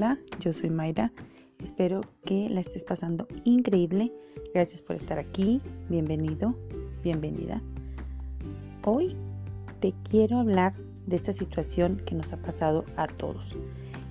[0.00, 1.12] Hola, yo soy Mayra.
[1.58, 4.10] Espero que la estés pasando increíble.
[4.54, 5.60] Gracias por estar aquí.
[5.90, 6.56] Bienvenido,
[7.02, 7.60] bienvenida.
[8.82, 9.14] Hoy
[9.78, 10.72] te quiero hablar
[11.06, 13.58] de esta situación que nos ha pasado a todos.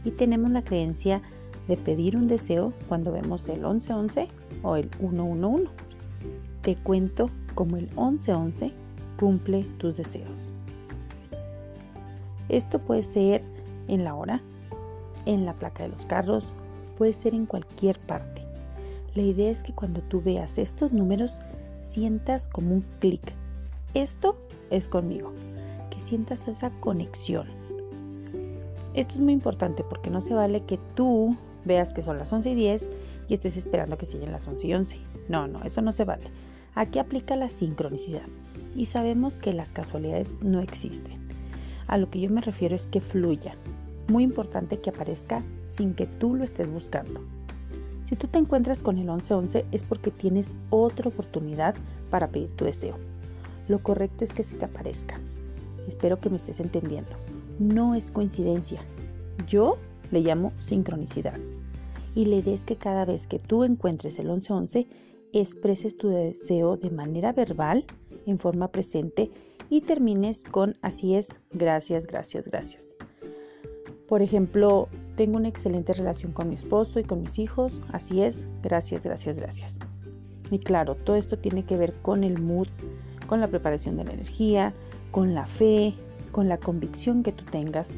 [0.06, 1.24] Y tenemos la creencia
[1.68, 4.28] de pedir un deseo cuando vemos el 1111
[4.62, 5.72] o el 111.
[6.62, 8.74] Te cuento cómo el 1111
[9.18, 10.54] cumple tus deseos.
[12.48, 13.42] Esto puede ser
[13.88, 14.44] en la hora,
[15.30, 16.48] en la placa de los carros,
[16.98, 18.42] puede ser en cualquier parte.
[19.14, 21.34] La idea es que cuando tú veas estos números
[21.80, 23.22] sientas como un clic.
[23.94, 24.36] Esto
[24.72, 25.32] es conmigo.
[25.92, 27.48] Que sientas esa conexión.
[28.96, 32.50] Esto es muy importante porque no se vale que tú veas que son las 11
[32.50, 32.90] y 10
[33.28, 34.98] y estés esperando que lleguen las 11 y 11.
[35.28, 36.32] No, no, eso no se vale.
[36.74, 38.28] Aquí aplica la sincronicidad
[38.76, 41.20] y sabemos que las casualidades no existen.
[41.86, 43.56] A lo que yo me refiero es que fluya.
[44.10, 47.22] Muy importante que aparezca sin que tú lo estés buscando.
[48.06, 51.76] Si tú te encuentras con el 1111 es porque tienes otra oportunidad
[52.10, 52.98] para pedir tu deseo.
[53.68, 55.20] Lo correcto es que se te aparezca.
[55.88, 57.12] Espero que me estés entendiendo.
[57.60, 58.82] No es coincidencia.
[59.48, 59.78] Yo
[60.10, 61.38] le llamo sincronicidad.
[62.16, 64.88] Y la idea es que cada vez que tú encuentres el 1111,
[65.34, 67.86] expreses tu deseo de manera verbal,
[68.26, 69.30] en forma presente,
[69.70, 72.96] y termines con así es, gracias, gracias, gracias.
[74.10, 78.44] Por ejemplo, tengo una excelente relación con mi esposo y con mis hijos, así es,
[78.64, 79.78] gracias, gracias, gracias.
[80.50, 82.70] Y claro, todo esto tiene que ver con el mood,
[83.28, 84.74] con la preparación de la energía,
[85.12, 85.94] con la fe,
[86.32, 87.92] con la convicción que tú tengas,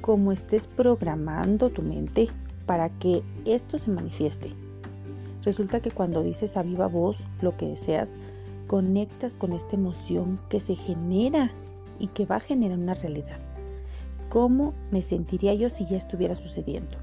[0.00, 2.28] cómo estés programando tu mente
[2.64, 4.52] para que esto se manifieste.
[5.42, 8.14] Resulta que cuando dices a viva voz lo que deseas,
[8.68, 11.50] conectas con esta emoción que se genera
[11.98, 13.49] y que va a generar una realidad.
[14.30, 16.96] ¿Cómo me sentiría yo si ya estuviera sucediendo?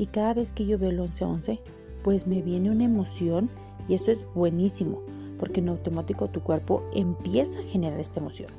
[0.00, 1.60] Y cada vez que yo veo el 1111,
[2.02, 3.48] pues me viene una emoción
[3.88, 5.00] y eso es buenísimo,
[5.38, 8.50] porque en automático tu cuerpo empieza a generar esta emoción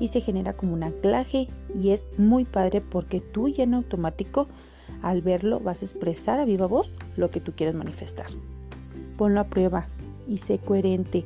[0.00, 1.46] y se genera como un anclaje
[1.80, 4.48] y es muy padre porque tú ya en automático
[5.00, 8.26] al verlo vas a expresar a viva voz lo que tú quieres manifestar.
[9.16, 9.86] Ponlo a prueba
[10.26, 11.24] y sé coherente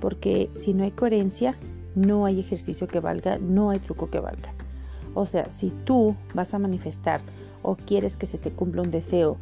[0.00, 1.58] porque si no hay coherencia
[1.94, 4.55] no hay ejercicio que valga, no hay truco que valga.
[5.16, 7.22] O sea, si tú vas a manifestar
[7.62, 9.38] o quieres que se te cumpla un deseo,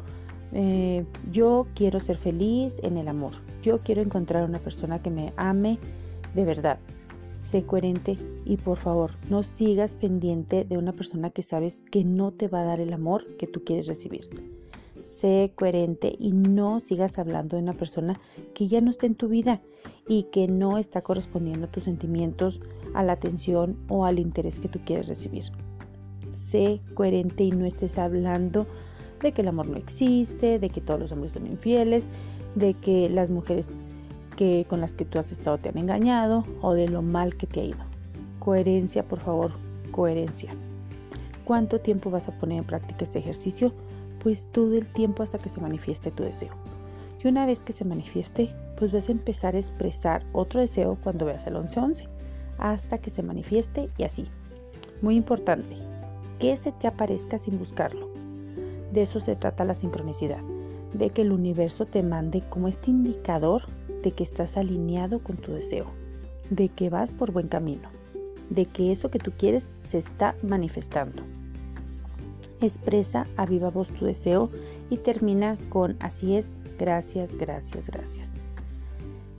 [0.53, 5.33] eh, yo quiero ser feliz en el amor, yo quiero encontrar una persona que me
[5.35, 5.77] ame
[6.33, 6.79] de verdad,
[7.43, 12.31] sé coherente y por favor no sigas pendiente de una persona que sabes que no
[12.31, 14.54] te va a dar el amor que tú quieres recibir.
[15.05, 18.19] Sé coherente y no sigas hablando de una persona
[18.55, 19.61] que ya no está en tu vida
[20.07, 22.59] y que no está correspondiendo a tus sentimientos,
[22.95, 25.45] a la atención o al interés que tú quieres recibir.
[26.35, 28.65] Sé coherente y no estés hablando
[29.21, 32.09] de que el amor no existe, de que todos los hombres son infieles,
[32.55, 33.69] de que las mujeres
[34.35, 37.45] que con las que tú has estado te han engañado o de lo mal que
[37.45, 37.85] te ha ido.
[38.39, 39.51] Coherencia, por favor,
[39.91, 40.51] coherencia.
[41.45, 43.71] ¿Cuánto tiempo vas a poner en práctica este ejercicio?
[44.25, 46.55] Pues todo el tiempo hasta que se manifieste tu deseo.
[47.23, 51.27] Y una vez que se manifieste, pues vas a empezar a expresar otro deseo cuando
[51.27, 52.07] veas el 1111,
[52.57, 54.25] hasta que se manifieste y así.
[55.03, 55.77] Muy importante,
[56.39, 58.09] que se te aparezca sin buscarlo.
[58.91, 60.41] De eso se trata la sincronicidad,
[60.95, 63.61] de que el universo te mande como este indicador
[64.01, 65.85] de que estás alineado con tu deseo,
[66.49, 67.89] de que vas por buen camino,
[68.49, 71.21] de que eso que tú quieres se está manifestando.
[72.61, 74.49] Expresa a viva voz tu deseo
[74.89, 78.33] y termina con así es, gracias, gracias, gracias.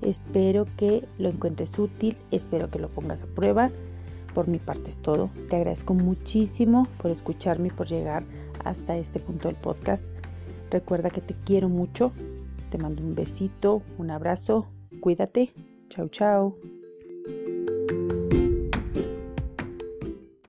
[0.02, 3.70] Espero que lo encuentres útil, espero que lo pongas a prueba.
[4.34, 5.30] Por mi parte es todo.
[5.48, 8.24] Te agradezco muchísimo por escucharme y por llegar
[8.64, 10.12] hasta este punto del podcast.
[10.70, 12.12] Recuerda que te quiero mucho
[12.70, 14.66] te mando un besito, un abrazo,
[15.00, 15.52] cuídate.
[15.88, 16.56] Chao, chao.